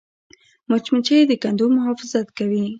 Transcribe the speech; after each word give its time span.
مچمچۍ 0.69 1.19
د 1.27 1.31
کندو 1.43 1.65
محافظت 1.75 2.27
کوي 2.37 2.63